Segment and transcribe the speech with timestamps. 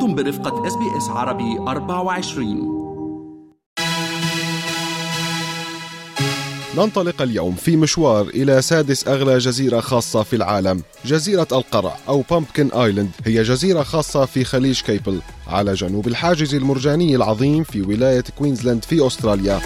[0.00, 2.80] أنتم برفقة SBS عربي 24
[6.76, 12.70] ننطلق اليوم في مشوار إلى سادس أغلى جزيرة خاصة في العالم جزيرة القرع أو Pumpkin
[12.70, 18.84] Island هي جزيرة خاصة في خليج كيبل على جنوب الحاجز المرجاني العظيم في ولاية كوينزلاند
[18.84, 19.60] في أستراليا.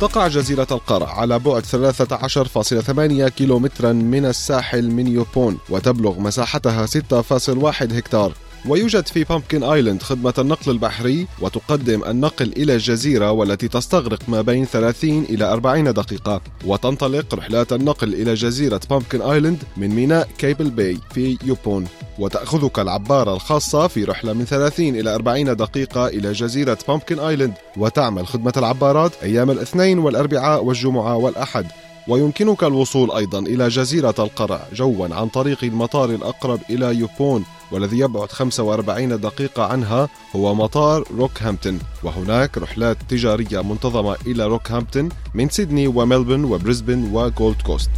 [0.00, 8.32] تقع جزيرة القرع على بعد 13.8 كيلومترا من الساحل من يوبون وتبلغ مساحتها 6.1 هكتار.
[8.68, 14.64] ويوجد في بامبكن آيلاند خدمة النقل البحري وتقدم النقل إلى الجزيرة والتي تستغرق ما بين
[14.64, 16.40] 30 إلى 40 دقيقة.
[16.66, 21.86] وتنطلق رحلات النقل إلى جزيرة بامبكن آيلاند من ميناء كيبل باي في يوبون.
[22.18, 28.26] وتأخذك العبارة الخاصة في رحلة من 30 إلى 40 دقيقة إلى جزيرة بامبكن آيلاند وتعمل
[28.26, 31.66] خدمة العبارات أيام الاثنين والأربعاء والجمعة والأحد.
[32.08, 37.44] ويمكنك الوصول أيضا إلى جزيرة القرع جوا عن طريق المطار الأقرب إلى يوبون.
[37.72, 41.78] والذي يبعد 45 دقيقة عنها هو مطار روكهامبتون.
[42.02, 47.90] وهناك رحلات تجارية منتظمة إلى روكهامبتون من سيدني وملبورن وبريسبن وجولد كوست.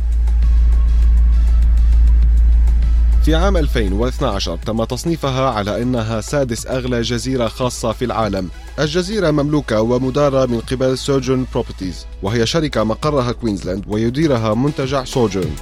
[3.25, 8.49] في عام 2012 تم تصنيفها على أنها سادس أغلى جزيرة خاصة في العالم.
[8.79, 15.57] الجزيرة مملوكة ومدارة من قبل سوجون بروبرتيز وهي شركة مقرها كوينزلاند ويديرها منتجع سوجون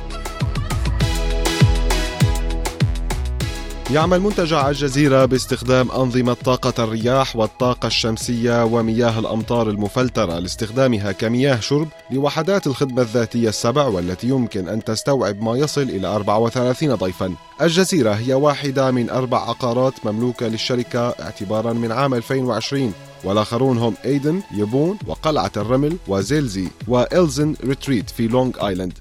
[3.90, 11.88] يعمل منتجع الجزيرة باستخدام أنظمة طاقة الرياح والطاقة الشمسية ومياه الأمطار المفلترة لاستخدامها كمياه شرب
[12.10, 17.34] لوحدات الخدمة الذاتية السبع والتي يمكن أن تستوعب ما يصل إلى 34 ضيفا.
[17.60, 22.92] الجزيرة هي واحدة من أربع عقارات مملوكة للشركة اعتبارا من عام 2020
[23.24, 28.98] والآخرون هم إيدن، يبون، وقلعة الرمل، وزيلزي، وإلزن ريتريت في لونغ آيلاند.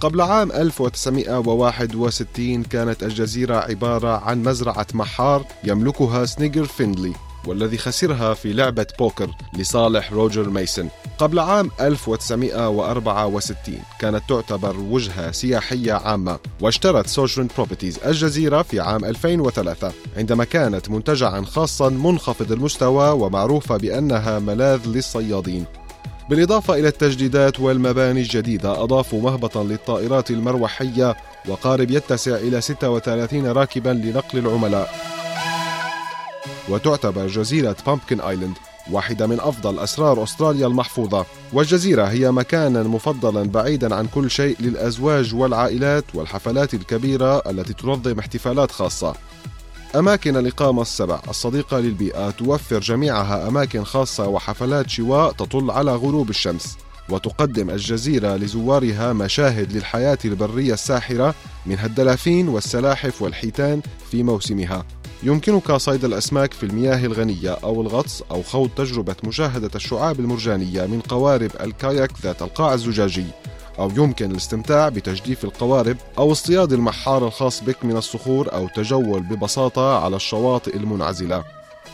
[0.00, 7.12] قبل عام 1961 كانت الجزيرة عبارة عن مزرعة محار يملكها سنيجر فيندلي
[7.46, 10.88] والذي خسرها في لعبة بوكر لصالح روجر ميسون
[11.18, 19.92] قبل عام 1964 كانت تعتبر وجهة سياحية عامة واشترت سوشرن بروبرتيز الجزيرة في عام 2003
[20.16, 25.64] عندما كانت منتجعا خاصا منخفض المستوى ومعروفة بأنها ملاذ للصيادين.
[26.30, 31.16] بالإضافة إلى التجديدات والمباني الجديدة أضافوا مهبطا للطائرات المروحية
[31.48, 34.90] وقارب يتسع إلى 36 راكبا لنقل العملاء.
[36.68, 38.56] وتعتبر جزيرة بامبكن آيلاند
[38.90, 41.24] واحدة من أفضل أسرار أستراليا المحفوظة.
[41.52, 48.70] والجزيرة هي مكانا مفضلا بعيدا عن كل شيء للأزواج والعائلات والحفلات الكبيرة التي تنظم احتفالات
[48.70, 49.14] خاصة.
[49.98, 56.76] أماكن الإقامة السبع الصديقة للبيئة توفر جميعها أماكن خاصة وحفلات شواء تطل على غروب الشمس
[57.08, 61.34] وتقدم الجزيرة لزوارها مشاهد للحياة البرية الساحرة
[61.66, 64.84] منها الدلافين والسلاحف والحيتان في موسمها.
[65.22, 71.00] يمكنك صيد الأسماك في المياه الغنية أو الغطس أو خوض تجربة مشاهدة الشعاب المرجانية من
[71.00, 73.26] قوارب الكاياك ذات القاع الزجاجي.
[73.78, 79.98] أو يمكن الاستمتاع بتجديف القوارب أو اصطياد المحار الخاص بك من الصخور أو تجول ببساطة
[79.98, 81.44] على الشواطئ المنعزلة.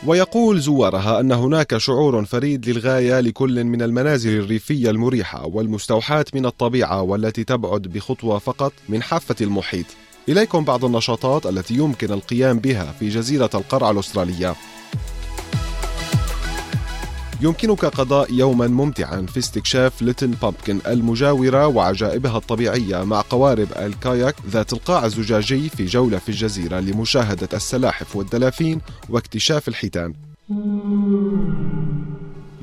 [0.06, 7.02] ويقول زوارها أن هناك شعور فريد للغاية لكل من المنازل الريفية المريحة والمستوحاة من الطبيعة
[7.02, 9.86] والتي تبعد بخطوة فقط من حافة المحيط.
[10.28, 14.54] إليكم بعض النشاطات التي يمكن القيام بها في جزيرة القرع الأسترالية.
[17.42, 24.72] يمكنك قضاء يوما ممتعا في استكشاف ليتل بامبكن المجاورة وعجائبها الطبيعية مع قوارب الكاياك ذات
[24.72, 30.14] القاع الزجاجي في جولة في الجزيرة لمشاهدة السلاحف والدلافين واكتشاف الحيتان.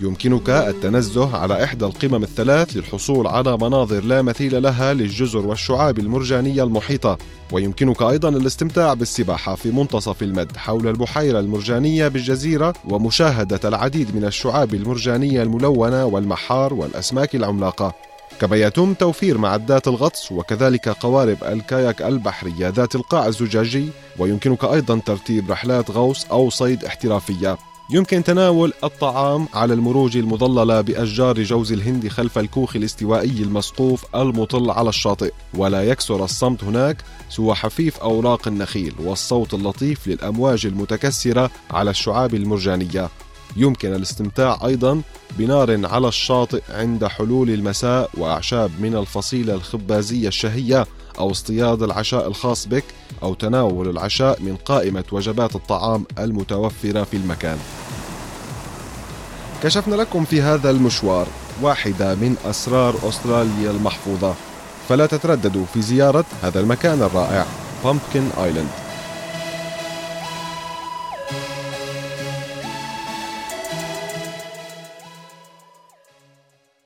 [0.02, 6.64] يمكنك التنزه على إحدى القمم الثلاث للحصول على مناظر لا مثيل لها للجزر والشعاب المرجانية
[6.64, 7.18] المحيطة.
[7.52, 14.74] ويمكنك أيضا الاستمتاع بالسباحة في منتصف المد حول البحيرة المرجانية بالجزيرة ومشاهدة العديد من الشعاب
[14.74, 17.94] المرجانية الملونة والمحار والأسماك العملاقة.
[18.42, 25.52] كما يتم توفير معدات الغطس وكذلك قوارب الكاياك البحرية ذات القاع الزجاجي ويمكنك أيضا ترتيب
[25.52, 27.69] رحلات غوص أو صيد احترافية.
[27.92, 34.90] يمكن تناول الطعام على المروج المظللة بأشجار جوز الهند خلف الكوخ الاستوائي المسقوف المطل على
[34.90, 36.98] الشاطئ ولا يكسر الصمت هناك
[37.30, 43.10] سوى حفيف أوراق النخيل والصوت اللطيف للأمواج المتكسرة على الشعاب المرجانية
[43.56, 45.02] يمكن الاستمتاع أيضا
[45.38, 50.88] بنار على الشاطئ عند حلول المساء وأعشاب من الفصيلة الخبازية الشهية
[51.20, 52.84] أو اصطياد العشاء الخاص بك
[53.24, 57.58] أو تناول العشاء من قائمة وجبات الطعام المتوفرة في المكان.
[59.64, 61.28] كشفنا لكم في هذا المشوار
[61.62, 64.34] واحدة من أسرار أستراليا المحفوظة.
[64.90, 67.46] فلا تترددوا في زيارة هذا المكان الرائع
[67.84, 68.89] بامبكن آيلاند